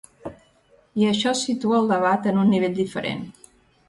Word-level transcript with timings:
I 1.01 1.05
això 1.09 1.33
situa 1.41 1.77
el 1.81 1.89
debat 1.91 2.25
en 2.31 2.39
un 2.45 2.49
nivell 2.55 2.73
diferent. 2.81 3.23